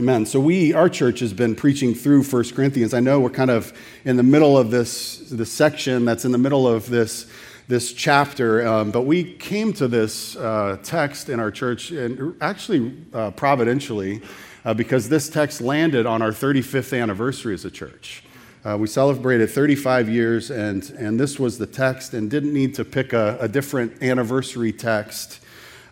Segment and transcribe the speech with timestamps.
[0.00, 0.24] Amen.
[0.24, 2.94] So we, our church, has been preaching through 1 Corinthians.
[2.94, 6.38] I know we're kind of in the middle of this, this section that's in the
[6.38, 7.30] middle of this,
[7.68, 12.96] this chapter, um, but we came to this uh, text in our church, and actually
[13.12, 14.22] uh, providentially,
[14.64, 18.22] uh, because this text landed on our 35th anniversary as a church.
[18.64, 22.86] Uh, we celebrated 35 years, and, and this was the text, and didn't need to
[22.86, 25.40] pick a, a different anniversary text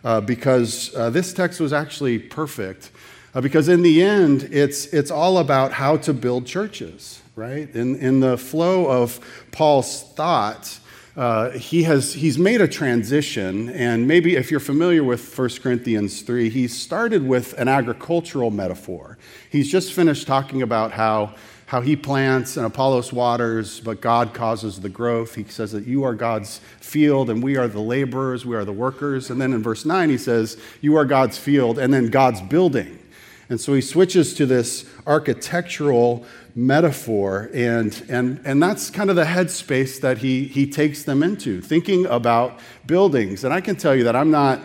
[0.03, 2.89] uh, because uh, this text was actually perfect.
[3.33, 7.73] Uh, because in the end, it's, it's all about how to build churches, right?
[7.75, 9.19] In, in the flow of
[9.51, 10.79] Paul's thought,
[11.15, 16.21] uh, he has, he's made a transition, and maybe if you're familiar with 1 Corinthians
[16.21, 19.17] 3, he started with an agricultural metaphor.
[19.49, 21.35] He's just finished talking about how,
[21.65, 25.35] how he plants and Apollos waters, but God causes the growth.
[25.35, 28.71] He says that you are God's field, and we are the laborers, we are the
[28.71, 29.29] workers.
[29.29, 32.98] And then in verse 9, he says, You are God's field, and then God's building.
[33.49, 36.23] And so he switches to this architectural
[36.55, 41.59] metaphor, and, and, and that's kind of the headspace that he, he takes them into,
[41.61, 43.43] thinking about buildings.
[43.43, 44.61] And I can tell you that I'm not.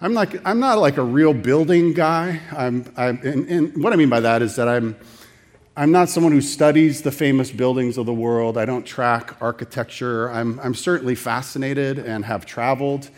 [0.00, 2.40] I'm not, I'm not like a real building guy.
[2.54, 4.96] I'm, I'm, and, and what I mean by that is that I'm,
[5.76, 8.58] I'm not someone who studies the famous buildings of the world.
[8.58, 10.30] I don't track architecture.
[10.30, 13.08] I'm, I'm certainly fascinated and have traveled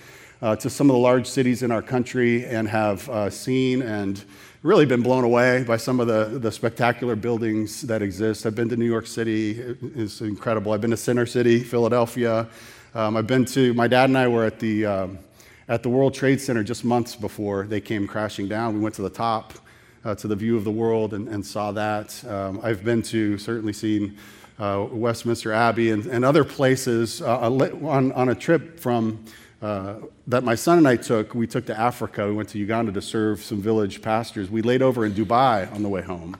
[0.40, 4.24] uh, to some of the large cities in our country and have uh, seen and
[4.66, 8.44] really been blown away by some of the, the spectacular buildings that exist.
[8.44, 9.52] I've been to New York City,
[9.94, 10.72] it's incredible.
[10.72, 12.48] I've been to Center City, Philadelphia.
[12.92, 15.18] Um, I've been to, my dad and I were at the, um,
[15.68, 18.74] at the World Trade Center just months before they came crashing down.
[18.74, 19.54] We went to the top,
[20.04, 22.24] uh, to the view of the world, and, and saw that.
[22.24, 24.18] Um, I've been to, certainly seen
[24.58, 29.24] uh, Westminster Abbey and, and other places uh, on, on a trip from
[29.66, 29.96] uh,
[30.28, 32.24] that my son and I took, we took to Africa.
[32.28, 34.48] We went to Uganda to serve some village pastors.
[34.48, 36.36] We laid over in Dubai on the way home.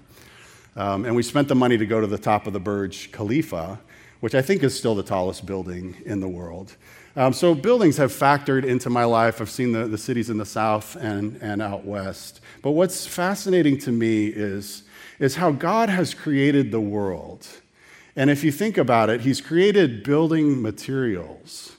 [0.77, 3.81] Um, and we spent the money to go to the top of the Burj Khalifa,
[4.21, 6.77] which I think is still the tallest building in the world.
[7.17, 9.41] Um, so buildings have factored into my life.
[9.41, 12.41] I've seen the, the cities in the south and, and out west.
[12.63, 14.85] But what's fascinating to me is,
[15.19, 17.45] is how God has created the world.
[18.15, 21.76] And if you think about it, He's created building materials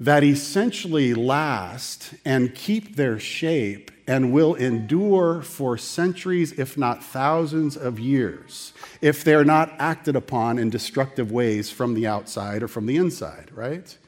[0.00, 7.76] that essentially last and keep their shape and will endure for centuries, if not thousands
[7.76, 8.72] of years,
[9.02, 13.50] if they're not acted upon in destructive ways from the outside or from the inside,
[13.52, 13.98] right?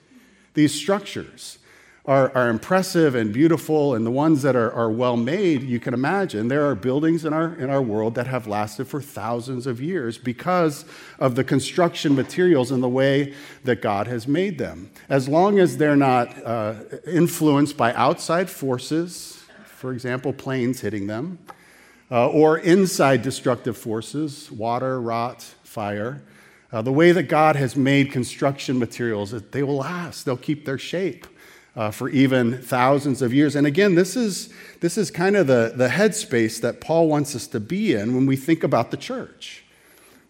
[0.54, 1.58] These structures
[2.10, 5.94] are, are impressive and beautiful, and the ones that are, are well made, you can
[5.94, 6.48] imagine.
[6.48, 10.18] There are buildings in our, in our world that have lasted for thousands of years
[10.18, 10.84] because
[11.20, 13.32] of the construction materials and the way
[13.62, 14.90] that God has made them.
[15.08, 16.74] As long as they're not uh,
[17.06, 21.38] influenced by outside forces, for example, planes hitting them,
[22.10, 26.24] uh, or inside destructive forces, water, rot, fire.
[26.72, 30.78] Uh, the way that God has made construction materials, they will last, they'll keep their
[30.78, 31.28] shape
[31.76, 33.56] uh, for even thousands of years.
[33.56, 37.46] And again, this is, this is kind of the, the headspace that Paul wants us
[37.48, 39.64] to be in when we think about the church.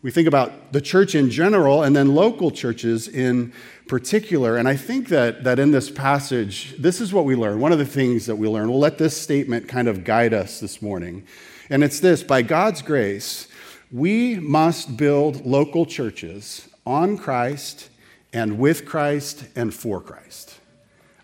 [0.02, 3.52] We think about the church in general and then local churches in
[3.86, 4.56] particular.
[4.56, 7.60] And I think that, that in this passage, this is what we learn.
[7.60, 10.60] One of the things that we learn, we'll let this statement kind of guide us
[10.60, 11.26] this morning.
[11.68, 13.48] And it's this by God's grace,
[13.92, 17.90] we must build local churches on Christ
[18.32, 20.59] and with Christ and for Christ.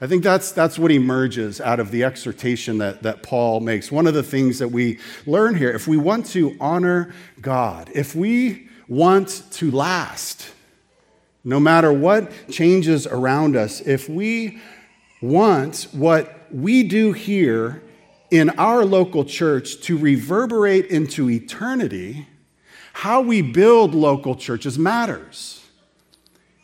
[0.00, 3.90] I think that's, that's what emerges out of the exhortation that, that Paul makes.
[3.90, 8.14] One of the things that we learn here, if we want to honor God, if
[8.14, 10.52] we want to last,
[11.44, 14.60] no matter what changes around us, if we
[15.22, 17.82] want what we do here
[18.30, 22.26] in our local church to reverberate into eternity,
[22.92, 25.55] how we build local churches matters.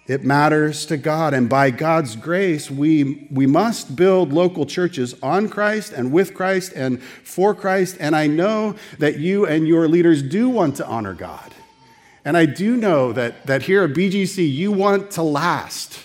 [0.06, 1.32] It matters to God.
[1.32, 6.72] And by God's grace, we, we must build local churches on Christ and with Christ
[6.74, 7.96] and for Christ.
[8.00, 11.54] And I know that you and your leaders do want to honor God.
[12.24, 15.98] And I do know that, that here at BGC, you want to last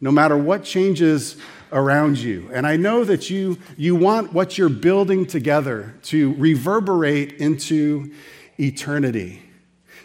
[0.00, 1.36] no matter what changes
[1.72, 2.50] around you.
[2.52, 8.12] And I know that you, you want what you're building together to reverberate into
[8.58, 9.42] eternity.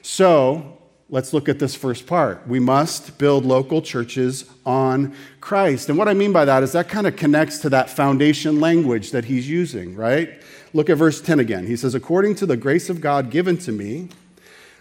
[0.01, 0.78] So,
[1.11, 2.47] Let's look at this first part.
[2.47, 5.89] We must build local churches on Christ.
[5.89, 9.09] And what I mean by that is that kind of connects to that foundation language
[9.09, 10.39] that he's using, right?
[10.71, 11.65] Look at verse 10 again.
[11.65, 14.09] He says, According to the grace of God given to me,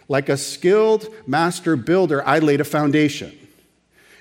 [0.07, 3.37] like a skilled master builder, I laid a foundation.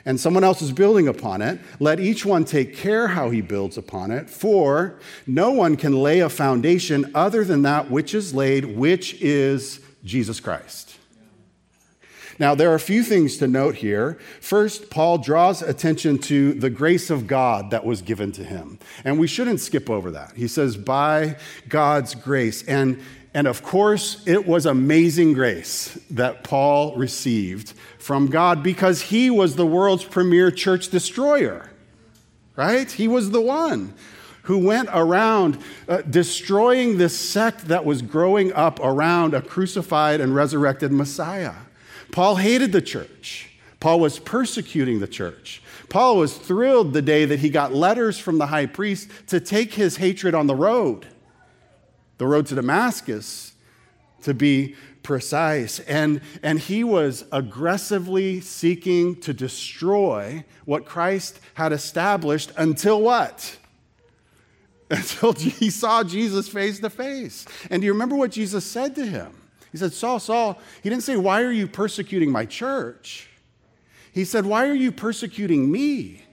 [0.05, 3.77] and someone else is building upon it, let each one take care how he builds
[3.77, 8.63] upon it, for no one can lay a foundation other than that which is laid,
[8.63, 10.97] which is Jesus Christ.
[12.39, 14.19] Now, there are a few things to note here.
[14.41, 18.77] First, Paul draws attention to the grace of God that was given to him.
[19.03, 20.33] And we shouldn't skip over that.
[20.35, 21.37] He says, by
[21.67, 22.63] God's grace.
[22.63, 23.01] And,
[23.33, 29.55] and of course, it was amazing grace that Paul received from God because he was
[29.55, 31.71] the world's premier church destroyer,
[32.55, 32.91] right?
[32.91, 33.95] He was the one
[34.43, 35.57] who went around
[35.89, 41.53] uh, destroying this sect that was growing up around a crucified and resurrected Messiah.
[42.11, 43.49] Paul hated the church.
[43.79, 45.61] Paul was persecuting the church.
[45.89, 49.73] Paul was thrilled the day that he got letters from the high priest to take
[49.73, 51.05] his hatred on the road,
[52.17, 53.53] the road to Damascus,
[54.23, 55.79] to be precise.
[55.79, 63.57] And, and he was aggressively seeking to destroy what Christ had established until what?
[64.89, 67.45] Until he saw Jesus face to face.
[67.69, 69.33] And do you remember what Jesus said to him?
[69.71, 73.29] He said, Saul, Saul, he didn't say, Why are you persecuting my church?
[74.11, 76.23] He said, Why are you persecuting me?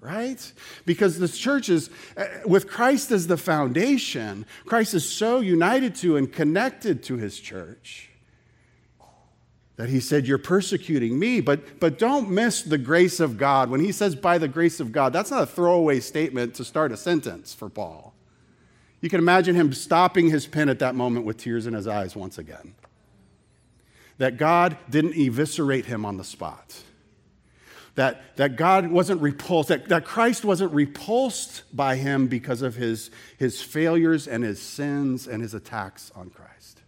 [0.00, 0.52] Right?
[0.84, 6.16] Because the church is, uh, with Christ as the foundation, Christ is so united to
[6.16, 8.10] and connected to his church
[9.76, 11.40] that he said, You're persecuting me.
[11.40, 13.70] But, but don't miss the grace of God.
[13.70, 16.92] When he says, By the grace of God, that's not a throwaway statement to start
[16.92, 18.13] a sentence for Paul.
[19.04, 22.16] You can imagine him stopping his pen at that moment with tears in his eyes
[22.16, 22.74] once again.
[24.16, 26.74] That God didn't eviscerate him on the spot.
[27.96, 33.10] That, that God wasn't repulsed, that, that Christ wasn't repulsed by him because of his,
[33.36, 36.80] his failures and his sins and his attacks on Christ.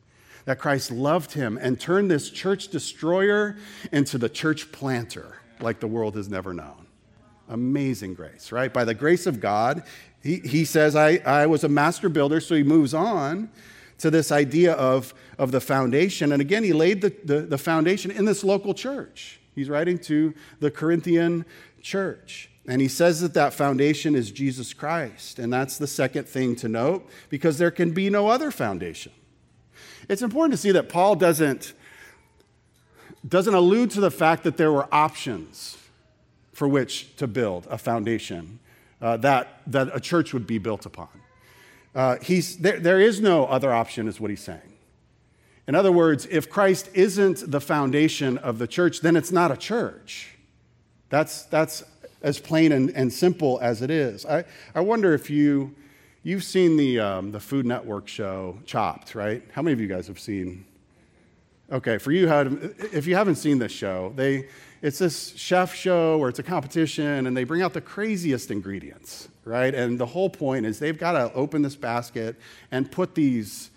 [0.46, 3.58] That Christ loved him and turned this church destroyer
[3.92, 6.86] into the church planter like the world has never known.
[7.48, 8.72] Amazing grace, right?
[8.72, 9.84] By the grace of God,
[10.22, 13.50] he, he says, I, I was a master builder, so he moves on
[13.98, 16.32] to this idea of, of the foundation.
[16.32, 19.40] And again, he laid the, the, the foundation in this local church.
[19.54, 21.46] He's writing to the Corinthian
[21.80, 22.50] church.
[22.68, 25.38] And he says that that foundation is Jesus Christ.
[25.38, 29.12] And that's the second thing to note because there can be no other foundation.
[30.08, 31.72] It's important to see that Paul doesn't,
[33.26, 35.78] doesn't allude to the fact that there were options
[36.52, 38.58] for which to build a foundation
[39.00, 41.08] uh, that, that a church would be built upon.
[41.94, 44.60] Uh, he's, there, there is no other option, is what he's saying.
[45.66, 49.56] In other words, if Christ isn't the foundation of the church, then it's not a
[49.56, 50.36] church.
[51.08, 51.82] That's, that's
[52.22, 54.24] as plain and, and simple as it is.
[54.26, 54.44] I,
[54.74, 55.74] I wonder if you,
[56.22, 59.42] you've seen the, um, the Food Network show Chopped, right?
[59.52, 60.64] How many of you guys have seen?
[61.70, 62.28] Okay, for you,
[62.92, 64.46] if you haven't seen this show, they,
[64.82, 69.28] it's this chef show where it's a competition and they bring out the craziest ingredients,
[69.44, 69.74] right?
[69.74, 72.36] And the whole point is they've got to open this basket
[72.70, 73.70] and put these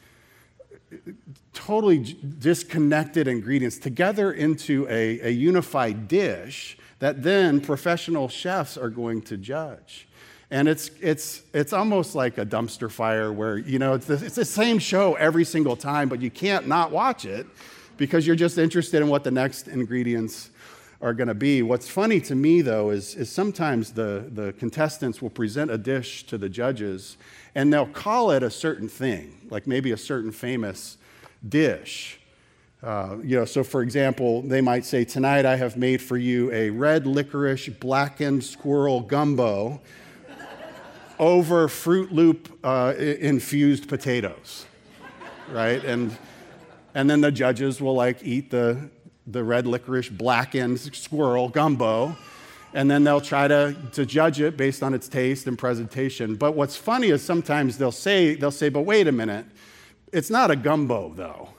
[1.54, 9.22] totally disconnected ingredients together into a, a unified dish that then professional chefs are going
[9.24, 10.08] to judge.
[10.52, 14.36] And it's, it's, it's almost like a dumpster fire where, you know, it's the, it's
[14.36, 17.48] the same show every single time, but you can't not watch it
[18.00, 20.50] because you're just interested in what the next ingredients
[21.02, 21.62] are going to be.
[21.62, 26.24] What's funny to me, though, is, is sometimes the, the contestants will present a dish
[26.28, 27.18] to the judges
[27.56, 30.98] and they'll call it a certain thing, like maybe a certain famous
[31.48, 32.20] dish.
[32.82, 36.50] Uh, you know, so for example, they might say, Tonight I have made for you
[36.54, 39.82] a red licorice blackened squirrel gumbo
[41.18, 44.66] over Fruit Loop uh, infused potatoes,
[45.52, 45.84] right?
[45.84, 46.16] And,
[46.94, 48.90] and then the judges will like eat the,
[49.28, 52.16] the red licorice blackened squirrel gumbo,
[52.74, 56.36] and then they'll try to, to judge it based on its taste and presentation.
[56.36, 59.46] But what's funny is sometimes they'll say, they'll say, but wait a minute,
[60.12, 61.50] it's not a gumbo though.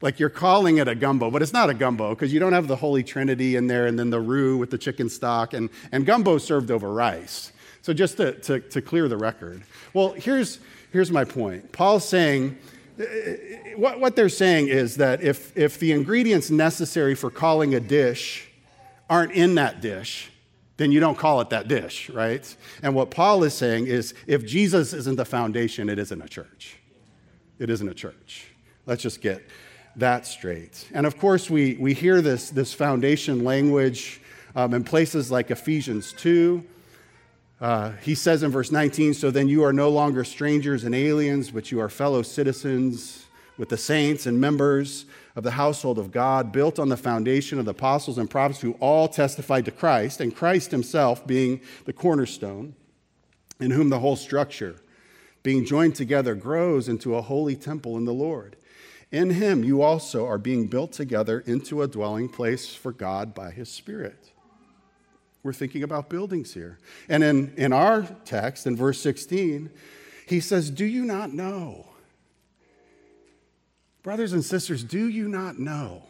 [0.00, 2.66] Like you're calling it a gumbo, but it's not a gumbo because you don't have
[2.66, 6.04] the Holy Trinity in there and then the roux with the chicken stock, and, and
[6.04, 7.52] gumbo served over rice.
[7.82, 9.62] So just to, to, to clear the record.
[9.92, 10.58] Well, here's,
[10.92, 11.72] here's my point.
[11.72, 12.58] Paul's saying,
[13.76, 18.48] what, what they're saying is that if, if the ingredients necessary for calling a dish
[19.08, 20.30] aren't in that dish,
[20.76, 22.56] then you don't call it that dish, right?
[22.82, 26.76] And what Paul is saying is if Jesus isn't the foundation, it isn't a church.
[27.58, 28.46] It isn't a church.
[28.86, 29.42] Let's just get
[29.96, 30.88] that straight.
[30.92, 34.20] And of course, we, we hear this, this foundation language
[34.56, 36.64] um, in places like Ephesians 2
[37.62, 41.52] uh, he says in verse 19, So then you are no longer strangers and aliens,
[41.52, 43.26] but you are fellow citizens
[43.56, 45.04] with the saints and members
[45.36, 48.72] of the household of God, built on the foundation of the apostles and prophets who
[48.80, 52.74] all testified to Christ, and Christ himself being the cornerstone,
[53.60, 54.74] in whom the whole structure,
[55.44, 58.56] being joined together, grows into a holy temple in the Lord.
[59.12, 63.52] In him you also are being built together into a dwelling place for God by
[63.52, 64.31] his Spirit.
[65.42, 66.78] We're thinking about buildings here.
[67.08, 69.70] And in, in our text, in verse 16,
[70.26, 71.86] he says, Do you not know?
[74.02, 76.04] Brothers and sisters, do you not know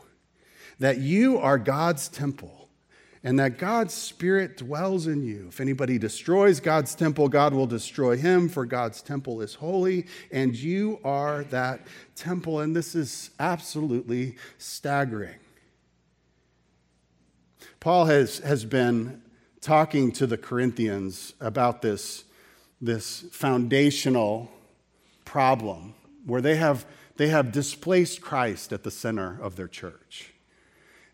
[0.79, 2.69] that you are God's temple
[3.25, 5.47] and that God's Spirit dwells in you?
[5.49, 10.57] If anybody destroys God's temple, God will destroy him, for God's temple is holy, and
[10.57, 11.87] you are that
[12.17, 12.61] temple.
[12.61, 15.37] And this is absolutely staggering.
[17.79, 19.22] Paul has, has been
[19.63, 22.25] talking to the Corinthians about this,
[22.81, 24.51] this foundational
[25.25, 25.95] problem
[26.27, 26.85] where they have
[27.17, 30.33] they have displaced Christ at the center of their church.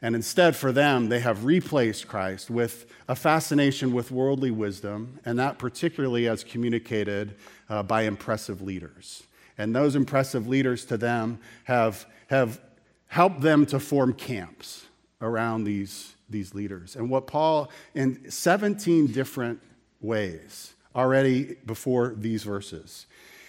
[0.00, 5.38] And instead, for them, they have replaced Christ with a fascination with worldly wisdom, and
[5.40, 7.34] that particularly as communicated
[7.68, 9.24] uh, by impressive leaders.
[9.58, 12.60] And those impressive leaders to them have, have
[13.08, 14.86] helped them to form camps
[15.20, 16.96] around these, these leaders.
[16.96, 19.60] And what Paul, in 17 different
[20.00, 23.06] ways, already before these verses,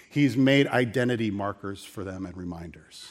[0.09, 3.07] He's made identity markers for them and reminders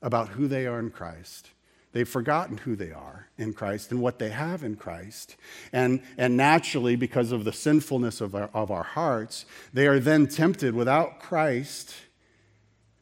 [0.00, 1.50] about who they are in Christ.
[1.92, 5.36] They've forgotten who they are in Christ and what they have in Christ.
[5.72, 10.28] And, and naturally, because of the sinfulness of our, of our hearts, they are then
[10.28, 11.94] tempted without Christ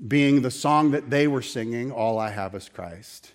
[0.06, 3.32] being the song that they were singing, All I Have is Christ.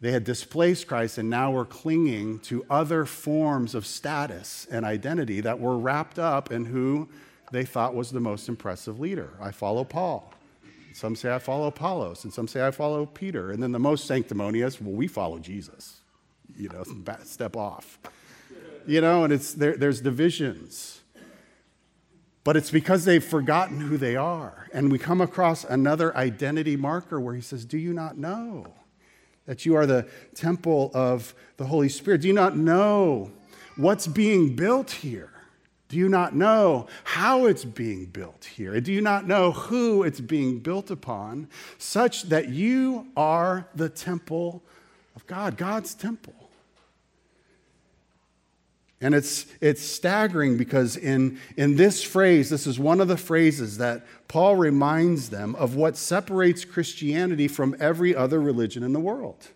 [0.00, 5.42] They had displaced Christ and now were clinging to other forms of status and identity
[5.42, 7.08] that were wrapped up in who
[7.52, 9.30] they thought was the most impressive leader.
[9.40, 10.32] I follow Paul.
[10.94, 13.50] Some say I follow Apollos, and some say I follow Peter.
[13.50, 16.00] And then the most sanctimonious, well, we follow Jesus.
[16.56, 16.84] You know,
[17.24, 17.98] step off.
[18.86, 21.00] You know, and it's there, there's divisions.
[22.42, 24.66] But it's because they've forgotten who they are.
[24.72, 28.66] And we come across another identity marker where he says, Do you not know
[29.50, 32.20] that you are the temple of the Holy Spirit?
[32.20, 33.32] Do you not know
[33.76, 35.32] what's being built here?
[35.88, 38.80] Do you not know how it's being built here?
[38.80, 44.62] Do you not know who it's being built upon, such that you are the temple
[45.16, 46.39] of God, God's temple?
[49.00, 53.78] And it's, it's staggering because in, in this phrase, this is one of the phrases
[53.78, 59.48] that Paul reminds them of what separates Christianity from every other religion in the world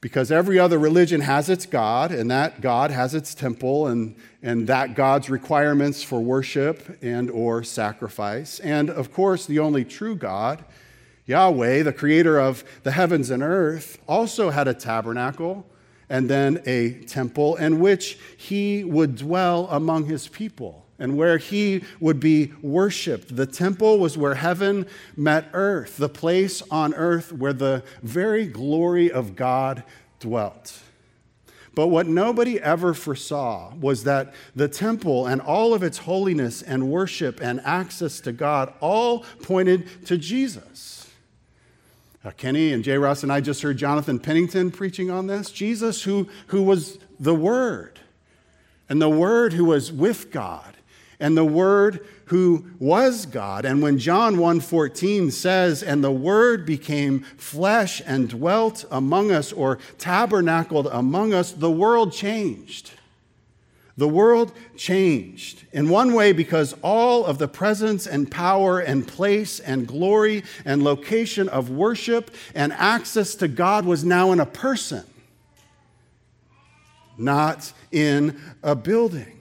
[0.00, 4.66] because every other religion has its God, and that God has its temple, and, and
[4.68, 8.60] that God's requirements for worship and or sacrifice.
[8.60, 10.64] And of course, the only true God,
[11.26, 15.66] Yahweh, the creator of the heavens and earth, also had a tabernacle
[16.10, 21.84] and then a temple in which he would dwell among his people and where he
[22.00, 23.36] would be worshiped.
[23.36, 24.86] The temple was where heaven
[25.16, 29.84] met earth, the place on earth where the very glory of God
[30.18, 30.80] dwelt.
[31.74, 36.90] But what nobody ever foresaw was that the temple and all of its holiness and
[36.90, 41.07] worship and access to God all pointed to Jesus.
[42.24, 45.50] Uh, Kenny and Jay Ross and I just heard Jonathan Pennington preaching on this.
[45.50, 48.00] Jesus, who, who was the Word,
[48.88, 50.74] and the Word who was with God
[51.20, 53.64] and the word who was God.
[53.64, 59.78] And when John 1:14 says, "And the word became flesh and dwelt among us or
[59.98, 62.92] tabernacled among us," the world changed.
[63.98, 65.64] The world changed.
[65.72, 70.84] In one way, because all of the presence and power and place and glory and
[70.84, 75.04] location of worship and access to God was now in a person,
[77.18, 79.37] not in a building.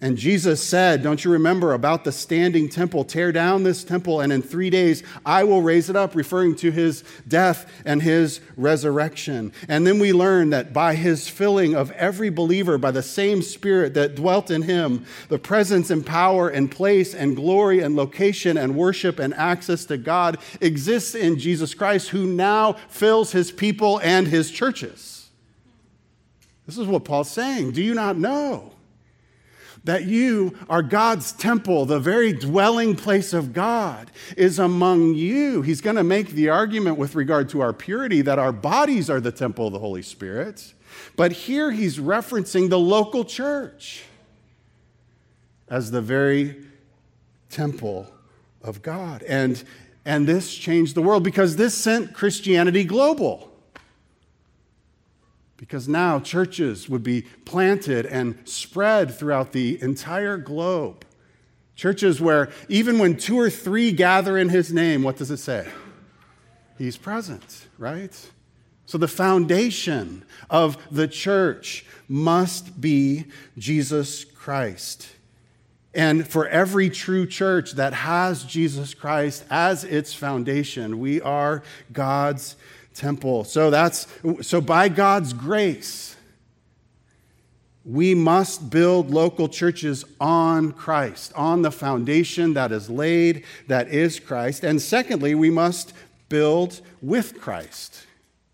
[0.00, 3.02] And Jesus said, Don't you remember about the standing temple?
[3.02, 6.70] Tear down this temple, and in three days I will raise it up, referring to
[6.70, 9.52] his death and his resurrection.
[9.66, 13.94] And then we learn that by his filling of every believer by the same Spirit
[13.94, 18.76] that dwelt in him, the presence and power and place and glory and location and
[18.76, 24.28] worship and access to God exists in Jesus Christ, who now fills his people and
[24.28, 25.28] his churches.
[26.66, 27.72] This is what Paul's saying.
[27.72, 28.74] Do you not know?
[29.88, 35.62] That you are God's temple, the very dwelling place of God is among you.
[35.62, 39.20] He's going to make the argument with regard to our purity that our bodies are
[39.20, 40.74] the temple of the Holy Spirit.
[41.16, 44.04] But here he's referencing the local church
[45.68, 46.64] as the very
[47.50, 48.12] temple
[48.62, 49.22] of God.
[49.22, 49.64] And
[50.04, 53.47] And this changed the world because this sent Christianity global.
[55.58, 61.04] Because now churches would be planted and spread throughout the entire globe.
[61.74, 65.68] Churches where even when two or three gather in his name, what does it say?
[66.78, 68.30] He's present, right?
[68.86, 73.26] So the foundation of the church must be
[73.58, 75.08] Jesus Christ.
[75.92, 81.62] And for every true church that has Jesus Christ as its foundation, we are
[81.92, 82.56] God's
[82.94, 83.44] temple.
[83.44, 84.06] So that's
[84.42, 86.16] so by God's grace,
[87.88, 94.20] we must build local churches on Christ, on the foundation that is laid, that is
[94.20, 94.62] Christ.
[94.62, 95.94] And secondly, we must
[96.28, 98.04] build with Christ.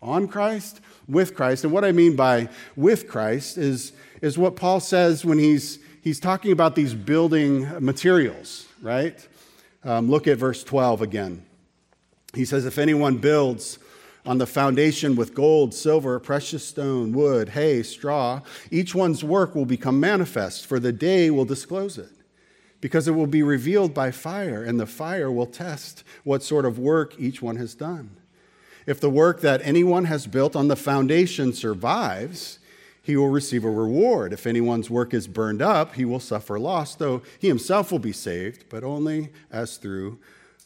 [0.01, 1.65] On Christ, with Christ.
[1.65, 6.21] And what I mean by with Christ is, is what Paul says when he's, he's
[6.21, 9.27] talking about these building materials, right?
[9.83, 11.45] Um, look at verse 12 again.
[12.33, 13.79] He says, If anyone builds
[14.25, 18.41] on the foundation with gold, silver, precious stone, wood, hay, straw,
[18.71, 22.09] each one's work will become manifest, for the day will disclose it.
[22.81, 26.77] Because it will be revealed by fire, and the fire will test what sort of
[26.79, 28.17] work each one has done.
[28.85, 32.59] If the work that anyone has built on the foundation survives,
[33.01, 34.33] he will receive a reward.
[34.33, 38.11] If anyone's work is burned up, he will suffer loss, though he himself will be
[38.11, 40.19] saved, but only as through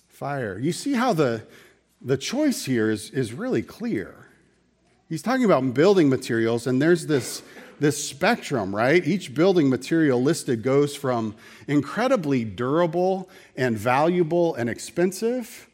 [0.07, 0.57] fire.
[0.57, 1.43] You see how the,
[2.01, 4.15] the choice here is, is really clear.
[5.09, 7.41] He's talking about building materials, and there's this,
[7.79, 9.05] this spectrum, right?
[9.05, 11.35] Each building material listed goes from
[11.67, 15.67] incredibly durable and valuable and expensive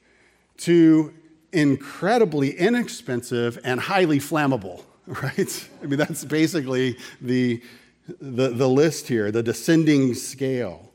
[0.57, 1.13] to
[1.51, 5.69] incredibly inexpensive and highly flammable, right?
[5.83, 7.61] I mean, that's basically the,
[8.21, 10.91] the, the list here, the descending scale.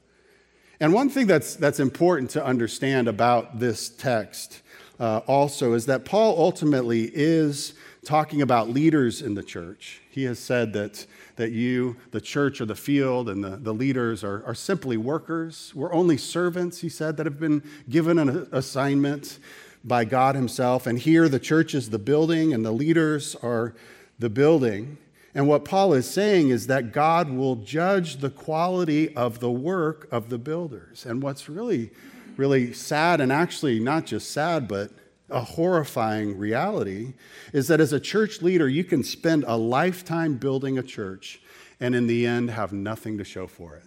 [0.81, 4.63] And one thing that's, that's important to understand about this text
[5.01, 10.01] uh, also is that Paul ultimately is talking about leaders in the church.
[10.11, 14.23] He has said that, that you, the church or the field, and the, the leaders
[14.23, 15.73] are, are simply workers.
[15.75, 19.39] We're only servants, he said, that have been given an assignment
[19.83, 20.87] by God Himself.
[20.87, 23.75] And here, the church is the building, and the leaders are
[24.19, 24.99] the building.
[25.35, 30.09] And what Paul is saying is that God will judge the quality of the work
[30.11, 31.07] of the builders.
[31.07, 31.91] And what's really,
[32.37, 34.91] really sad, and actually not just sad, but
[35.29, 37.15] a horrifying reality,
[37.53, 41.41] is that as a church leader, you can spend a lifetime building a church
[41.79, 43.85] and in the end have nothing to show for it.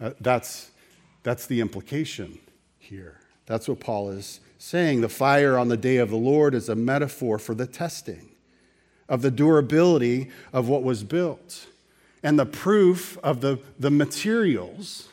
[0.00, 0.70] Uh, that's,
[1.22, 2.38] that's the implication
[2.78, 3.20] here.
[3.46, 5.00] That's what Paul is saying.
[5.00, 8.30] The fire on the day of the Lord is a metaphor for the testing
[9.08, 11.66] of the durability of what was built
[12.22, 15.08] and the proof of the, the materials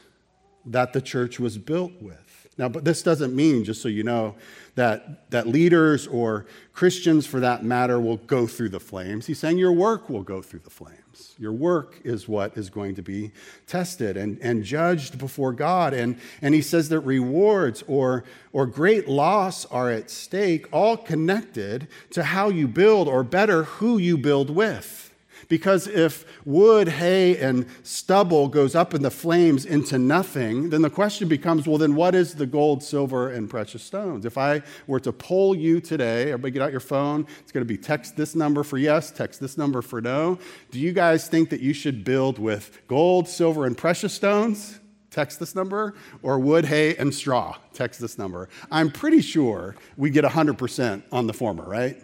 [0.65, 2.25] that the church was built with.
[2.57, 4.35] Now, but this doesn't mean, just so you know,
[4.75, 9.25] that, that leaders or Christians for that matter will go through the flames.
[9.25, 11.35] He's saying your work will go through the flames.
[11.37, 13.31] Your work is what is going to be
[13.67, 15.93] tested and, and judged before God.
[15.93, 18.23] And, and he says that rewards or,
[18.53, 23.97] or great loss are at stake, all connected to how you build, or better, who
[23.97, 25.04] you build with.
[25.47, 30.89] Because if wood, hay, and stubble goes up in the flames into nothing, then the
[30.89, 34.25] question becomes well, then what is the gold, silver, and precious stones?
[34.25, 37.71] If I were to poll you today, everybody get out your phone, it's going to
[37.71, 40.39] be text this number for yes, text this number for no.
[40.71, 44.79] Do you guys think that you should build with gold, silver, and precious stones?
[45.11, 47.55] Text this number, or wood, hay, and straw.
[47.71, 48.49] Text this number.
[48.69, 52.03] I'm pretty sure we get 100% on the former, right?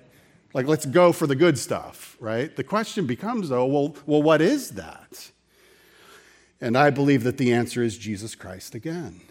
[0.53, 2.53] Like, let's go for the good stuff, right?
[2.55, 5.31] The question becomes, though, well, well, what is that?
[6.59, 9.21] And I believe that the answer is Jesus Christ again.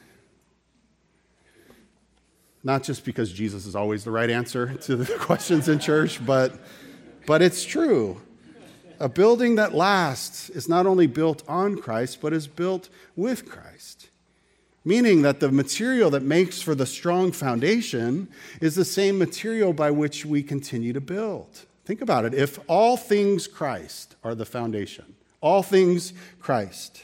[2.65, 6.59] Not just because Jesus is always the right answer to the questions in church, but,
[7.27, 8.21] but it's true.
[8.99, 14.10] A building that lasts is not only built on Christ, but is built with Christ
[14.85, 18.29] meaning that the material that makes for the strong foundation
[18.61, 21.67] is the same material by which we continue to build.
[21.85, 22.35] Think about it.
[22.35, 27.03] If all things Christ are the foundation, all things Christ,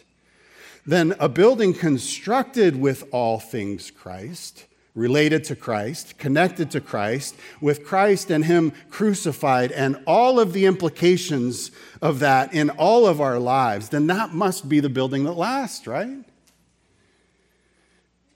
[0.87, 7.85] then a building constructed with all things Christ, related to Christ, connected to Christ, with
[7.85, 13.39] Christ and Him crucified, and all of the implications of that in all of our
[13.39, 16.25] lives, then that must be the building that lasts, right?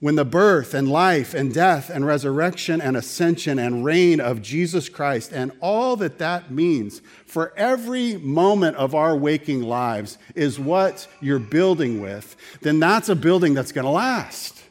[0.00, 4.88] When the birth and life and death and resurrection and ascension and reign of Jesus
[4.88, 11.06] Christ and all that that means for every moment of our waking lives is what
[11.20, 14.62] you're building with, then that's a building that's going to last.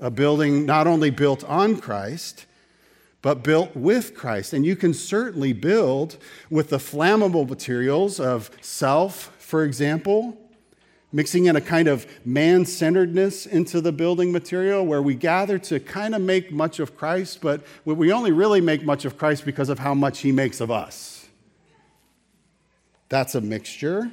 [0.00, 2.46] a building not only built on Christ,
[3.22, 4.54] but built with Christ.
[4.54, 6.16] And you can certainly build
[6.48, 10.38] with the flammable materials of self, for example,
[11.12, 15.80] mixing in a kind of man centeredness into the building material where we gather to
[15.80, 19.68] kind of make much of Christ, but we only really make much of Christ because
[19.68, 21.28] of how much he makes of us.
[23.08, 24.10] That's a mixture.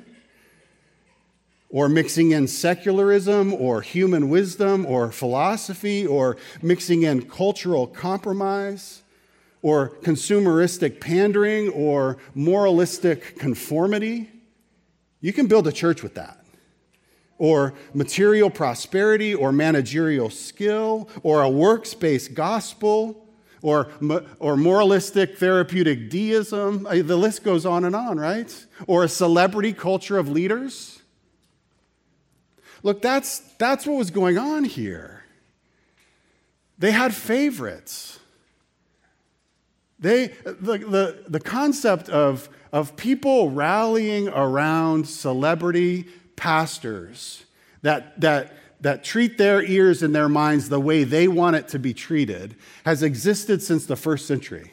[1.70, 9.04] Or mixing in secularism or human wisdom or philosophy or mixing in cultural compromise
[9.62, 14.32] or consumeristic pandering or moralistic conformity.
[15.20, 16.37] You can build a church with that
[17.38, 23.26] or material prosperity, or managerial skill, or a works-based gospel,
[23.62, 23.90] or,
[24.40, 26.86] or moralistic therapeutic deism.
[26.86, 28.66] Uh, the list goes on and on, right?
[28.88, 31.02] Or a celebrity culture of leaders.
[32.84, 35.24] Look, that's, that's what was going on here.
[36.78, 38.20] They had favorites.
[40.00, 47.44] They, the, the, the concept of, of people rallying around celebrity pastors
[47.82, 51.80] that, that, that treat their ears and their minds the way they want it to
[51.80, 54.72] be treated has existed since the first century.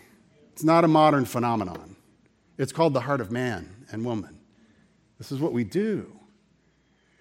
[0.52, 1.96] It's not a modern phenomenon.
[2.56, 4.38] It's called the heart of man and woman.
[5.18, 6.12] This is what we do.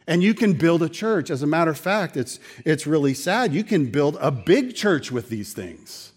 [0.06, 1.29] And you can build a church.
[1.29, 3.53] As a matter of fact, it's, it's really sad.
[3.53, 6.12] You can build a big church with these things.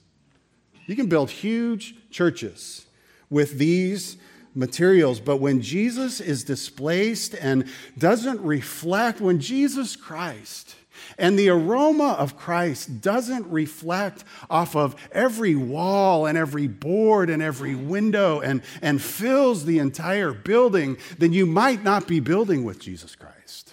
[0.87, 2.87] You can build huge churches
[3.31, 4.17] with these
[4.57, 5.21] materials.
[5.21, 7.66] But when Jesus is displaced and
[7.97, 10.75] doesn't reflect, when Jesus Christ
[11.19, 17.42] and the aroma of Christ doesn't reflect off of every wall and every board and
[17.42, 22.79] every window and, and fills the entire building, then you might not be building with
[22.79, 23.73] Jesus Christ.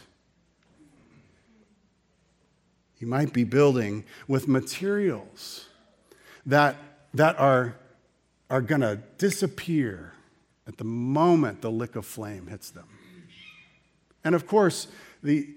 [2.99, 5.67] You might be building with materials
[6.45, 6.75] that,
[7.13, 7.75] that are,
[8.49, 10.13] are going to disappear
[10.67, 12.87] at the moment the lick of flame hits them.
[14.23, 14.87] And of course,
[15.21, 15.55] the,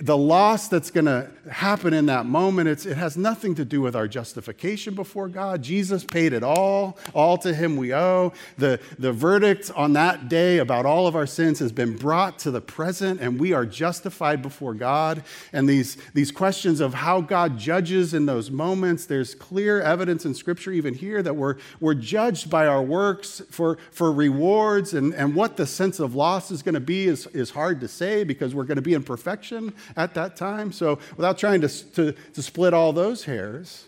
[0.00, 3.96] the loss that's going to happen in that moment, it has nothing to do with
[3.96, 5.62] our justification before God.
[5.62, 6.96] Jesus paid it all.
[7.12, 8.32] All to him we owe.
[8.56, 12.50] The, the verdict on that day about all of our sins has been brought to
[12.50, 15.24] the present, and we are justified before God.
[15.52, 20.34] And these, these questions of how God judges in those moments, there's clear evidence in
[20.34, 24.94] Scripture, even here, that we're, we're judged by our works for, for rewards.
[24.94, 27.88] And, and what the sense of loss is going to be is, is hard to
[27.88, 29.57] say because we're going to be in perfection
[29.96, 30.72] at that time.
[30.72, 33.86] So, without trying to, to, to split all those hairs,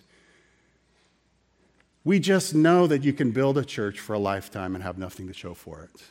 [2.04, 5.26] we just know that you can build a church for a lifetime and have nothing
[5.28, 6.02] to show for it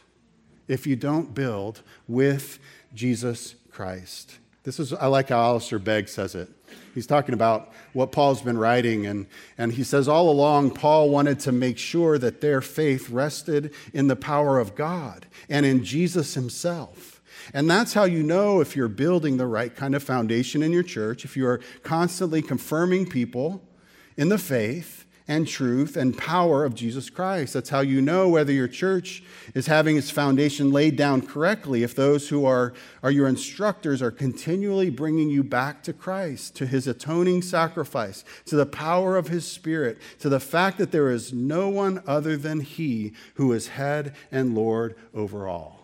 [0.68, 2.60] if you don't build with
[2.94, 4.38] Jesus Christ.
[4.64, 6.48] This is, I like how Alistair Begg says it.
[6.94, 9.26] He's talking about what Paul's been writing, and,
[9.58, 14.08] and he says all along, Paul wanted to make sure that their faith rested in
[14.08, 17.19] the power of God and in Jesus himself.
[17.54, 20.84] And that's how you know if you're building the right kind of foundation in your
[20.84, 23.62] church, if you are constantly confirming people
[24.18, 27.54] in the faith and truth and power of Jesus Christ.
[27.54, 31.96] That's how you know whether your church is having its foundation laid down correctly, if
[31.96, 36.88] those who are, are your instructors are continually bringing you back to Christ, to his
[36.88, 41.70] atoning sacrifice, to the power of his Spirit, to the fact that there is no
[41.70, 45.79] one other than he who is head and Lord over all.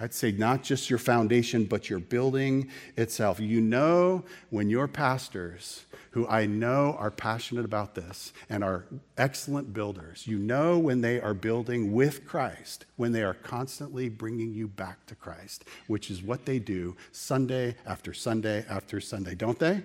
[0.00, 3.40] I'd say not just your foundation, but your building itself.
[3.40, 8.84] You know when your pastors, who I know are passionate about this and are
[9.16, 14.54] excellent builders, you know when they are building with Christ, when they are constantly bringing
[14.54, 19.58] you back to Christ, which is what they do Sunday after Sunday after Sunday, don't
[19.58, 19.82] they?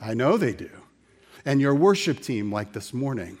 [0.00, 0.70] I know they do.
[1.44, 3.38] And your worship team, like this morning,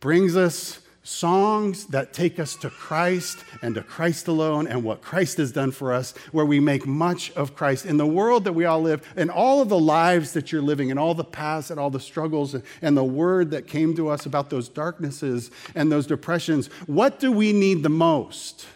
[0.00, 5.36] brings us songs that take us to Christ and to Christ alone and what Christ
[5.36, 7.84] has done for us, where we make much of Christ.
[7.84, 10.90] In the world that we all live, and all of the lives that you're living,
[10.90, 14.24] and all the paths and all the struggles, and the word that came to us
[14.24, 18.66] about those darknesses and those depressions, what do we need the most?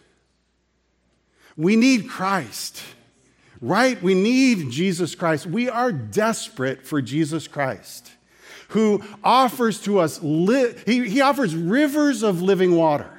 [1.56, 2.82] We need Christ.
[3.60, 4.00] Right?
[4.00, 5.46] We need Jesus Christ.
[5.46, 8.12] We are desperate for Jesus Christ
[8.68, 13.10] who offers to us, li- he, he offers rivers of living water.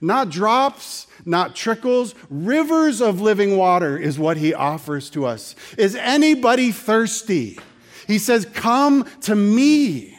[0.00, 5.54] Not drops, not trickles, rivers of living water is what he offers to us.
[5.78, 7.58] Is anybody thirsty?
[8.06, 10.10] He says, Come to me.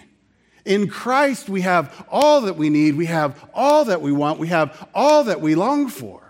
[0.63, 4.47] In Christ, we have all that we need, we have all that we want, we
[4.47, 6.24] have all that we long for.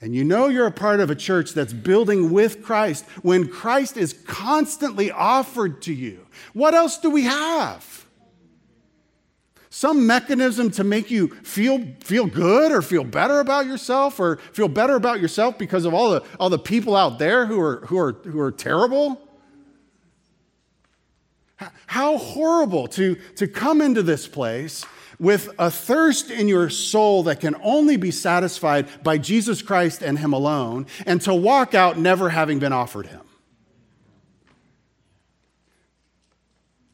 [0.00, 3.96] And you know you're a part of a church that's building with Christ when Christ
[3.96, 8.06] is constantly offered to you, what else do we have?
[9.68, 14.68] Some mechanism to make you feel, feel good or feel better about yourself or feel
[14.68, 17.98] better about yourself because of all the, all the people out there who are, who,
[17.98, 19.20] are, who are terrible?
[21.86, 24.84] How horrible to, to come into this place
[25.20, 30.18] with a thirst in your soul that can only be satisfied by Jesus Christ and
[30.18, 33.20] Him alone, and to walk out never having been offered Him.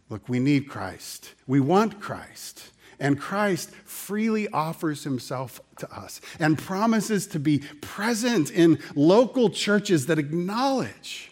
[0.08, 1.34] Look, we need Christ.
[1.46, 2.72] We want Christ.
[2.98, 10.06] And Christ freely offers himself to us and promises to be present in local churches
[10.06, 11.30] that acknowledge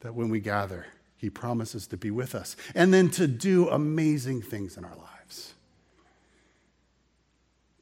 [0.00, 0.86] that when we gather,
[1.18, 5.54] he promises to be with us and then to do amazing things in our lives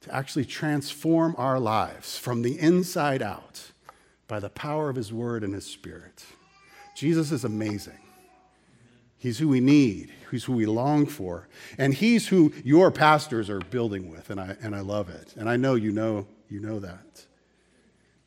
[0.06, 3.72] to actually transform our lives from the inside out
[4.28, 6.24] by the power of His Word and His Spirit.
[6.96, 7.98] Jesus is amazing.
[9.18, 13.58] He's who we need, He's who we long for, and He's who your pastors are
[13.58, 15.34] building with, and I, and I love it.
[15.36, 17.26] And I know you know you know that.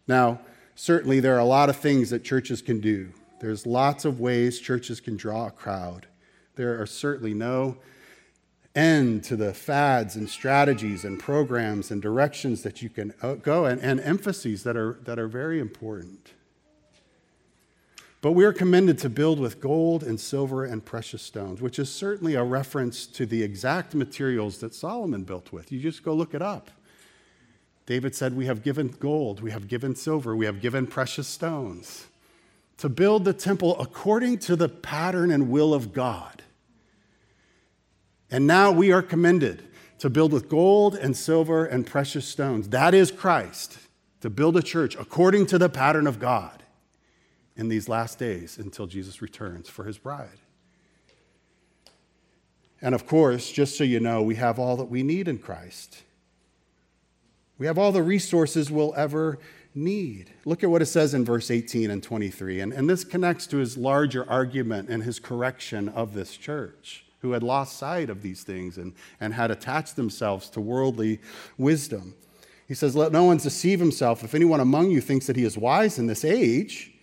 [0.08, 0.42] Now,
[0.76, 3.14] certainly there are a lot of things that churches can do.
[3.40, 6.08] There's lots of ways churches can draw a crowd.
[6.56, 7.78] There are certainly no
[8.80, 13.66] end to the fads and strategies and programs and directions that you can uh, go
[13.66, 16.34] and, and emphases that are, that are very important.
[18.22, 21.94] But we are commended to build with gold and silver and precious stones, which is
[21.94, 25.72] certainly a reference to the exact materials that Solomon built with.
[25.72, 26.72] You just go look it up.
[27.86, 32.08] David said, We have given gold, we have given silver, we have given precious stones
[32.78, 36.44] to build the temple according to the pattern and will of God.
[38.32, 39.64] And now we are commended
[40.00, 42.70] to build with gold and silver and precious stones.
[42.70, 43.78] That is Christ,
[44.22, 46.64] to build a church according to the pattern of God
[47.56, 50.40] in these last days until Jesus returns for his bride.
[52.82, 56.04] And of course, just so you know, we have all that we need in Christ.
[57.58, 59.38] We have all the resources we'll ever
[59.76, 60.32] need.
[60.46, 62.62] Look at what it says in verse 18 and 23.
[62.62, 67.32] And, and this connects to his larger argument and his correction of this church who
[67.32, 71.20] had lost sight of these things and, and had attached themselves to worldly
[71.58, 72.16] wisdom.
[72.68, 74.24] He says, Let no one deceive himself.
[74.24, 76.94] If anyone among you thinks that he is wise in this age,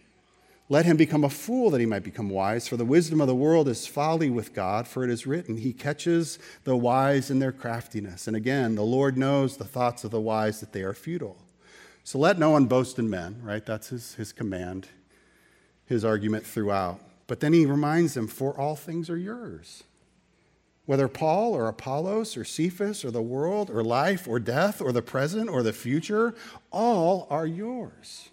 [0.68, 2.66] let him become a fool that he might become wise.
[2.66, 5.72] For the wisdom of the world is folly with God, for it is written, He
[5.72, 8.26] catches the wise in their craftiness.
[8.26, 11.37] And again, the Lord knows the thoughts of the wise that they are futile.
[12.05, 13.64] So let no one boast in men, right?
[13.64, 14.88] That's his, his command,
[15.85, 17.00] his argument throughout.
[17.26, 19.83] But then he reminds them, For all things are yours
[20.87, 25.03] whether Paul or Apollos or Cephas or the world or life or death or the
[25.03, 26.35] present or the future,
[26.70, 28.31] all are yours.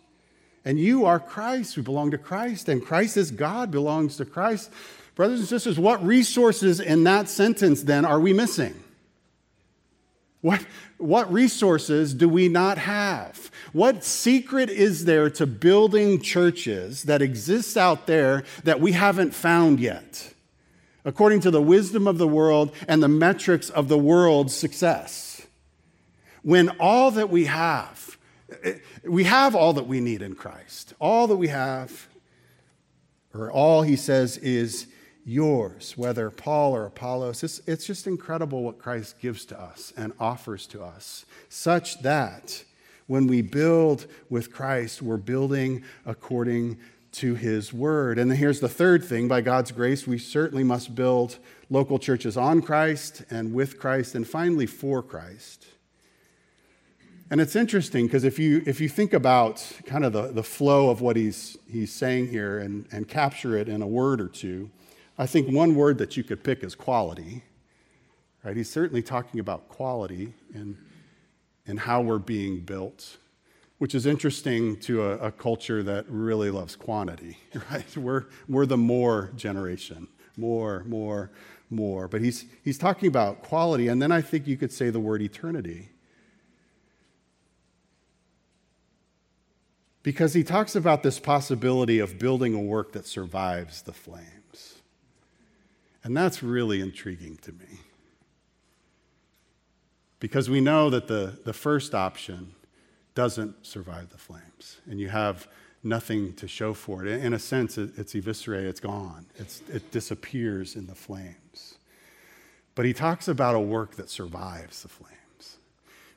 [0.64, 1.76] And you are Christ.
[1.76, 4.72] We belong to Christ, and Christ is God, belongs to Christ.
[5.16, 8.76] Brothers and sisters, what resources in that sentence then are we missing?
[10.42, 10.66] What,
[10.98, 13.50] what resources do we not have?
[13.72, 19.80] What secret is there to building churches that exists out there that we haven't found
[19.80, 20.33] yet?
[21.06, 25.46] According to the wisdom of the world and the metrics of the world's success.
[26.42, 28.18] When all that we have,
[29.04, 30.94] we have all that we need in Christ.
[31.00, 32.08] All that we have,
[33.34, 34.88] or all he says, is
[35.26, 37.44] yours, whether Paul or Apollos.
[37.44, 42.64] It's, it's just incredible what Christ gives to us and offers to us, such that
[43.08, 46.78] when we build with Christ, we're building according
[47.14, 48.18] to his word.
[48.18, 51.38] And here's the third thing by God's grace, we certainly must build
[51.70, 55.66] local churches on Christ and with Christ and finally for Christ.
[57.30, 60.90] And it's interesting because if you, if you think about kind of the, the flow
[60.90, 64.70] of what he's, he's saying here and, and capture it in a word or two,
[65.18, 67.44] I think one word that you could pick is quality.
[68.44, 68.58] Right?
[68.58, 70.78] He's certainly talking about quality and,
[71.66, 73.18] and how we're being built
[73.84, 77.38] which is interesting to a, a, culture that really loves quantity,
[77.70, 77.98] right?
[77.98, 81.32] We're, we're the more generation, more, more,
[81.70, 82.08] more.
[82.08, 85.22] But he's, he's talking about quality, and then I think you could say the word
[85.22, 85.90] eternity.
[90.02, 94.76] Because he talks about this possibility of building a work that survives the flames.
[96.06, 97.82] And that's really intriguing to me.
[100.22, 102.56] Because we know that the, the first option
[103.16, 104.78] doesn't survive the flames.
[104.90, 105.48] And you have
[105.84, 107.24] nothing to show for it.
[107.24, 111.76] In a sense, it's eviscerated, it's gone, it's, it disappears in the flames.
[112.76, 115.58] But he talks about a work that survives the flames,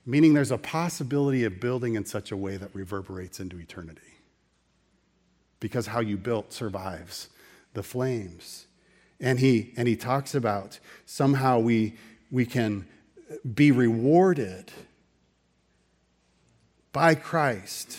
[0.06, 4.00] meaning there's a possibility of building in such a way that reverberates into eternity.
[5.61, 7.28] Because how you built survives
[7.74, 8.66] the flames.
[9.20, 11.96] And he, and he talks about somehow we,
[12.30, 12.87] we can
[13.54, 14.70] be rewarded
[16.96, 17.98] by Christ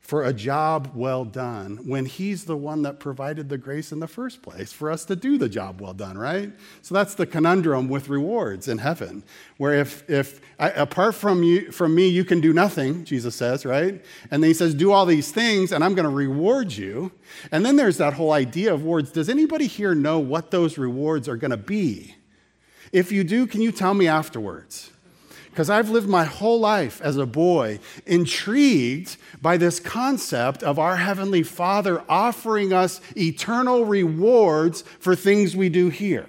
[0.00, 4.08] for a job well done when he's the one that provided the grace in the
[4.08, 6.50] first place for us to do the job well done right?
[6.80, 9.22] So that's the conundrum with rewards in heaven
[9.58, 13.66] where if if I, apart from you from me you can do nothing jesus says
[13.66, 14.02] right?
[14.30, 17.12] And then he says do all these things and i'm going to reward you.
[17.52, 19.12] And then there's that whole idea of rewards.
[19.12, 22.14] Does anybody here know what those rewards are going to be?
[22.92, 24.90] If you do can you tell me afterwards
[25.56, 30.96] because I've lived my whole life as a boy intrigued by this concept of our
[30.96, 36.26] Heavenly Father offering us eternal rewards for things we do here.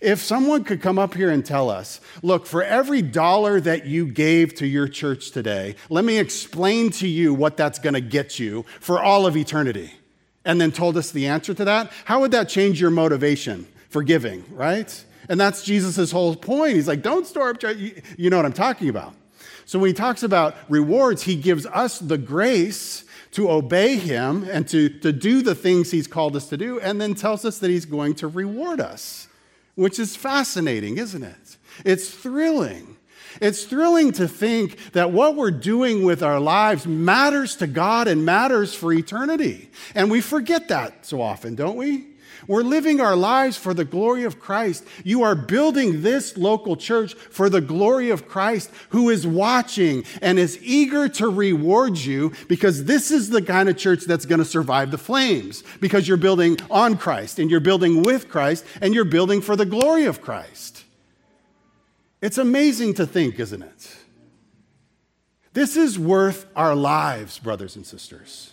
[0.00, 4.06] If someone could come up here and tell us, look, for every dollar that you
[4.06, 8.38] gave to your church today, let me explain to you what that's going to get
[8.38, 9.92] you for all of eternity,
[10.42, 14.02] and then told us the answer to that, how would that change your motivation for
[14.02, 15.04] giving, right?
[15.28, 16.74] And that's Jesus' whole point.
[16.74, 19.14] He's like, don't store up, you know what I'm talking about.
[19.64, 24.66] So when he talks about rewards, he gives us the grace to obey him and
[24.68, 27.68] to, to do the things he's called us to do, and then tells us that
[27.68, 29.28] he's going to reward us,
[29.74, 31.56] which is fascinating, isn't it?
[31.84, 32.95] It's thrilling.
[33.40, 38.24] It's thrilling to think that what we're doing with our lives matters to God and
[38.24, 39.70] matters for eternity.
[39.94, 42.06] And we forget that so often, don't we?
[42.46, 44.84] We're living our lives for the glory of Christ.
[45.04, 50.38] You are building this local church for the glory of Christ, who is watching and
[50.38, 54.44] is eager to reward you because this is the kind of church that's going to
[54.44, 59.04] survive the flames because you're building on Christ and you're building with Christ and you're
[59.04, 60.85] building for the glory of Christ.
[62.26, 63.96] It's amazing to think, isn't it?
[65.52, 68.50] This is worth our lives, brothers and sisters.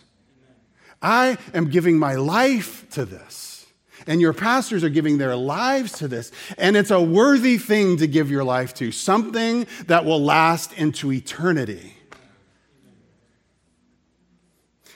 [1.01, 3.65] I am giving my life to this.
[4.05, 6.31] And your pastors are giving their lives to this.
[6.59, 11.12] And it's a worthy thing to give your life to, something that will last into
[11.12, 11.95] eternity.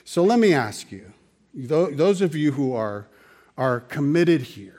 [0.04, 1.12] So let me ask you,
[1.52, 3.08] those of you who are,
[3.56, 4.77] are committed here,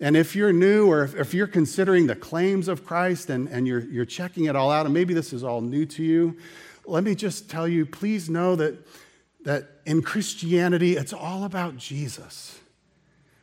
[0.00, 3.66] and if you're new or if, if you're considering the claims of Christ and, and
[3.66, 6.36] you're, you're checking it all out, and maybe this is all new to you,
[6.84, 8.76] let me just tell you please know that,
[9.44, 12.58] that in Christianity, it's all about Jesus.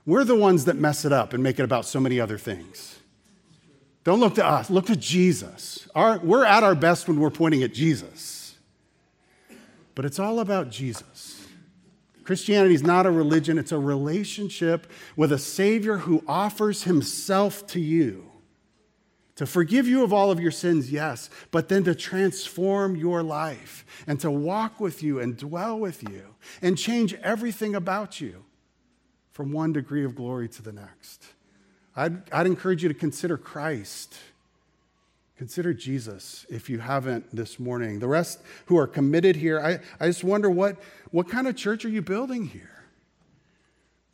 [0.05, 2.99] We're the ones that mess it up and make it about so many other things.
[4.03, 5.87] Don't look to us, look to Jesus.
[5.95, 8.55] Our, we're at our best when we're pointing at Jesus.
[9.95, 11.32] But it's all about Jesus.
[12.23, 17.79] Christianity is not a religion, it's a relationship with a Savior who offers Himself to
[17.79, 18.31] you
[19.35, 23.85] to forgive you of all of your sins, yes, but then to transform your life
[24.05, 28.45] and to walk with you and dwell with you and change everything about you
[29.31, 31.25] from one degree of glory to the next.
[31.95, 34.15] I'd, I'd encourage you to consider Christ.
[35.43, 37.99] Consider Jesus if you haven't this morning.
[37.99, 40.77] The rest who are committed here, I, I just wonder what,
[41.11, 42.85] what kind of church are you building here?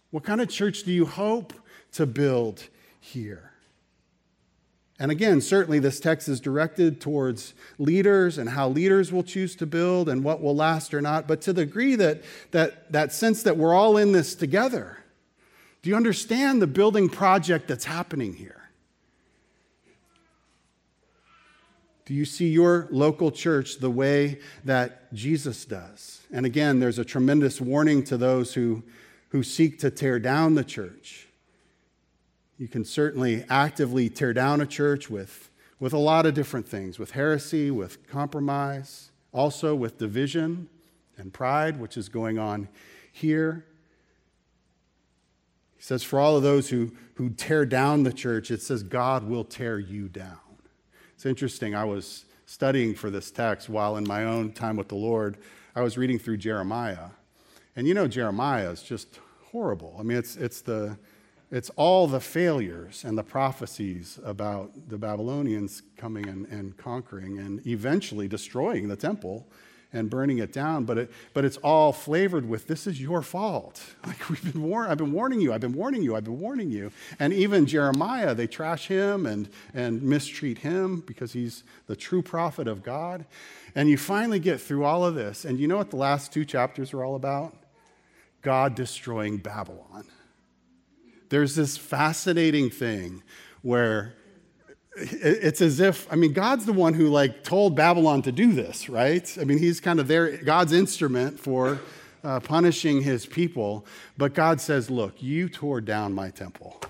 [0.09, 1.53] What kind of church do you hope
[1.91, 2.67] to build
[2.99, 3.51] here?
[4.97, 9.67] And again, certainly this text is directed towards leaders and how leaders will choose to
[9.67, 11.27] build and what will last or not.
[11.27, 14.97] But to the degree that that, that sense that we're all in this together,
[15.83, 18.58] do you understand the building project that's happening here?
[22.09, 26.21] Do you see your local church the way that Jesus does?
[26.31, 28.81] And again, there's a tremendous warning to those who,
[29.27, 31.27] who seek to tear down the church.
[32.57, 36.97] You can certainly actively tear down a church with, with a lot of different things
[36.97, 40.67] with heresy, with compromise, also with division
[41.15, 42.69] and pride, which is going on
[43.11, 43.67] here.
[45.77, 49.29] He says, for all of those who, who tear down the church, it says, God
[49.29, 50.39] will tear you down.
[51.19, 51.75] It's interesting.
[51.75, 55.37] I was studying for this text while in my own time with the Lord,
[55.75, 57.09] I was reading through Jeremiah.
[57.75, 59.19] And you know, Jeremiah is just
[59.51, 59.97] horrible.
[59.99, 60.97] I mean, it's, it's, the,
[61.51, 67.67] it's all the failures and the prophecies about the Babylonians coming and, and conquering and
[67.67, 69.45] eventually destroying the temple
[69.91, 73.81] and burning it down, but, it, but it's all flavored with this is your fault.
[74.05, 76.71] Like we've been war- I've been warning you, I've been warning you, I've been warning
[76.71, 76.91] you.
[77.19, 82.67] And even Jeremiah, they trash him and, and mistreat him because he's the true prophet
[82.67, 83.25] of God.
[83.75, 86.43] And you finally get through all of this, and you know what the last two
[86.43, 87.55] chapters are all about?
[88.41, 90.05] God destroying Babylon.
[91.29, 93.21] There's this fascinating thing
[93.61, 94.15] where
[94.95, 98.89] it's as if, I mean, God's the one who like told Babylon to do this,
[98.89, 99.37] right?
[99.39, 101.79] I mean, he's kind of there, God's instrument for
[102.23, 103.85] uh, punishing his people.
[104.17, 106.81] But God says, look, you tore down my temple.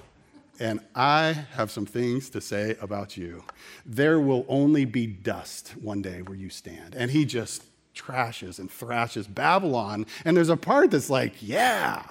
[0.59, 3.43] And I have some things to say about you.
[3.85, 6.95] There will only be dust one day where you stand.
[6.95, 7.63] And he just
[7.95, 10.05] trashes and thrashes Babylon.
[10.25, 12.03] And there's a part that's like, yeah,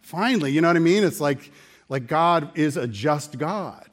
[0.00, 0.52] finally.
[0.52, 1.02] You know what I mean?
[1.02, 1.50] It's like,
[1.88, 3.87] like God is a just God.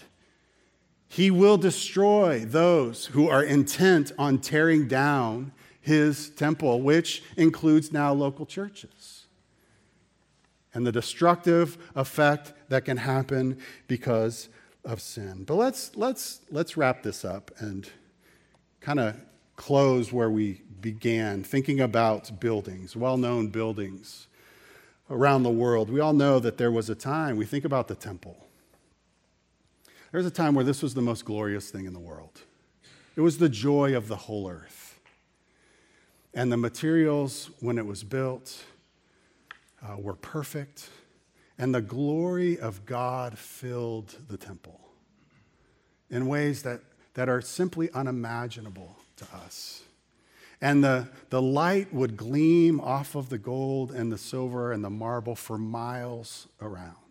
[1.08, 5.52] He will destroy those who are intent on tearing down
[5.82, 9.26] his temple, which includes now local churches.
[10.74, 14.50] And the destructive effect that can happen because
[14.84, 15.44] of sin.
[15.46, 17.90] But let's, let's, let's wrap this up and
[18.82, 19.16] kind of
[19.56, 24.28] close where we began, thinking about buildings, well known buildings
[25.10, 25.90] around the world.
[25.90, 28.45] We all know that there was a time, we think about the temple.
[30.16, 32.40] There was a time where this was the most glorious thing in the world.
[33.18, 34.98] It was the joy of the whole earth.
[36.34, 38.64] And the materials, when it was built,
[39.84, 40.90] uh, were perfect,
[41.58, 44.80] and the glory of God filled the temple
[46.10, 46.80] in ways that,
[47.16, 49.84] that are simply unimaginable to us.
[50.62, 54.90] And the, the light would gleam off of the gold and the silver and the
[54.90, 57.05] marble for miles around.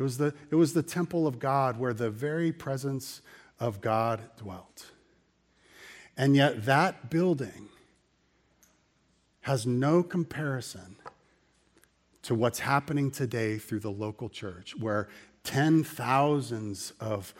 [0.00, 3.20] It was, the, it was the temple of God where the very presence
[3.58, 4.86] of God dwelt.
[6.16, 7.68] And yet, that building
[9.42, 10.96] has no comparison
[12.22, 15.08] to what's happening today through the local church, where
[15.44, 17.34] ten thousands of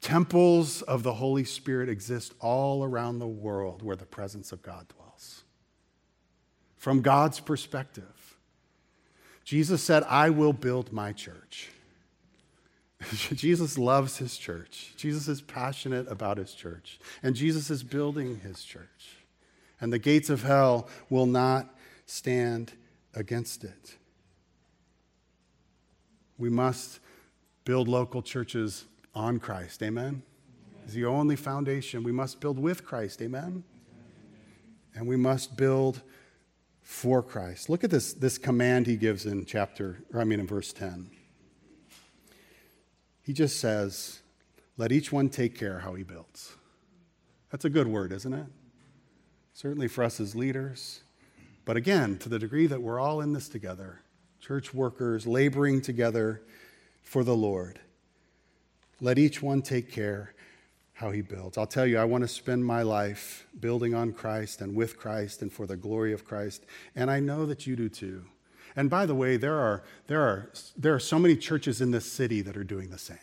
[0.00, 4.86] temples of the Holy Spirit exist all around the world where the presence of God
[4.96, 5.44] dwells.
[6.78, 8.38] From God's perspective,
[9.44, 11.68] Jesus said, I will build my church.
[13.34, 14.94] Jesus loves his church.
[14.96, 16.98] Jesus is passionate about his church.
[17.22, 19.16] And Jesus is building his church.
[19.80, 21.74] And the gates of hell will not
[22.06, 22.72] stand
[23.14, 23.96] against it.
[26.38, 27.00] We must
[27.64, 28.84] build local churches
[29.14, 29.82] on Christ.
[29.82, 30.22] Amen?
[30.86, 32.02] Is the only foundation.
[32.02, 33.22] We must build with Christ.
[33.22, 33.64] Amen?
[34.94, 36.02] And we must build
[36.82, 37.68] for Christ.
[37.68, 41.10] Look at this, this command he gives in chapter, or I mean in verse 10.
[43.22, 44.20] He just says,
[44.76, 46.56] let each one take care how he builds.
[47.50, 48.46] That's a good word, isn't it?
[49.52, 51.02] Certainly for us as leaders.
[51.64, 54.00] But again, to the degree that we're all in this together,
[54.40, 56.42] church workers laboring together
[57.02, 57.78] for the Lord,
[59.00, 60.34] let each one take care
[60.94, 61.58] how he builds.
[61.58, 65.42] I'll tell you, I want to spend my life building on Christ and with Christ
[65.42, 66.64] and for the glory of Christ.
[66.96, 68.24] And I know that you do too.
[68.76, 72.10] And by the way, there are, there are, there are so many churches in this
[72.10, 73.18] city that are doing the same.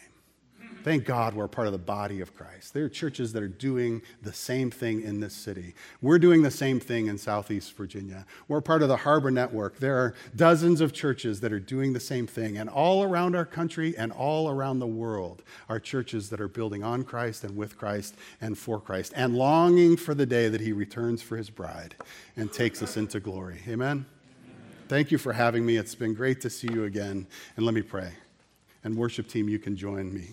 [0.83, 2.73] Thank God we're part of the body of Christ.
[2.73, 5.75] There are churches that are doing the same thing in this city.
[6.01, 8.25] We're doing the same thing in Southeast Virginia.
[8.47, 9.77] We're part of the Harbor Network.
[9.79, 12.57] There are dozens of churches that are doing the same thing.
[12.57, 16.83] And all around our country and all around the world are churches that are building
[16.83, 20.71] on Christ and with Christ and for Christ and longing for the day that He
[20.71, 21.95] returns for His bride
[22.37, 23.59] and takes us into glory.
[23.67, 24.05] Amen.
[24.89, 25.77] Thank you for having me.
[25.77, 27.27] It's been great to see you again.
[27.55, 28.11] And let me pray.
[28.83, 30.29] And, worship team, you can join me.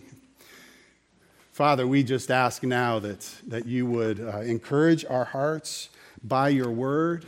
[1.52, 5.90] Father, we just ask now that, that you would uh, encourage our hearts
[6.24, 7.26] by your word,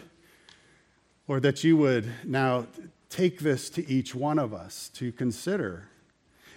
[1.27, 2.67] or that you would now
[3.11, 5.89] take this to each one of us to consider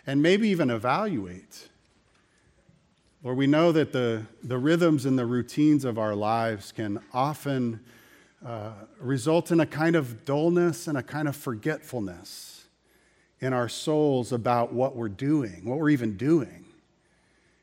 [0.07, 1.67] and maybe even evaluate.
[3.23, 7.81] Lord, we know that the, the rhythms and the routines of our lives can often
[8.45, 12.65] uh, result in a kind of dullness and a kind of forgetfulness
[13.39, 16.65] in our souls about what we're doing, what we're even doing,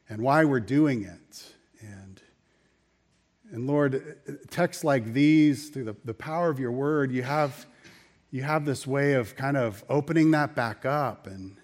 [0.08, 1.52] and why we're doing it.
[1.80, 2.22] And,
[3.52, 4.18] and Lord,
[4.50, 7.66] texts like these, through the, the power of your word, you have,
[8.30, 11.56] you have this way of kind of opening that back up and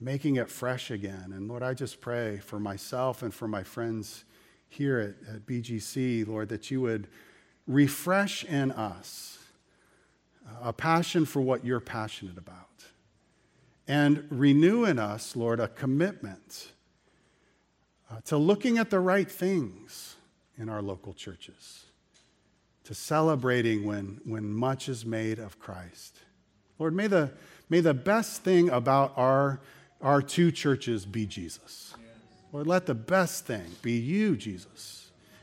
[0.00, 1.32] making it fresh again.
[1.34, 4.24] And Lord, I just pray for myself and for my friends
[4.68, 7.08] here at, at BGC, Lord, that you would
[7.68, 9.38] refresh in us
[10.62, 12.66] a passion for what you're passionate about.
[13.86, 16.72] And renew in us, Lord, a commitment
[18.10, 20.16] uh, to looking at the right things
[20.56, 21.84] in our local churches,
[22.84, 26.18] to celebrating when, when much is made of Christ.
[26.78, 27.32] Lord, may the,
[27.68, 29.60] may the best thing about our,
[30.00, 31.94] our two churches be Jesus.
[32.52, 34.97] Lord, let the best thing be you, Jesus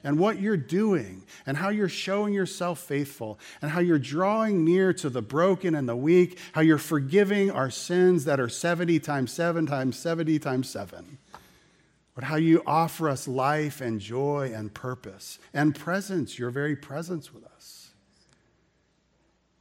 [0.06, 4.94] and what you're doing and how you're showing yourself faithful and how you're drawing near
[4.94, 9.34] to the broken and the weak, how you're forgiving our sins that are 70 times
[9.34, 11.18] 7 times 70 times 7.
[12.16, 17.34] Lord, how you offer us life and joy and purpose and presence, your very presence
[17.34, 17.90] with us.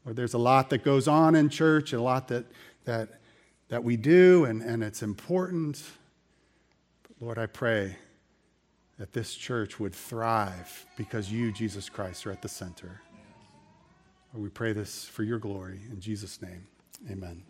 [0.04, 2.44] Lord, there's a lot that goes on in church, a lot that,
[2.84, 3.08] that,
[3.70, 5.82] that we do, and, and it's important.
[7.02, 7.96] But Lord, I pray
[8.98, 13.00] that this church would thrive because you, Jesus Christ, are at the center.
[14.32, 15.80] We pray this for your glory.
[15.90, 16.66] In Jesus' name,
[17.08, 17.44] amen.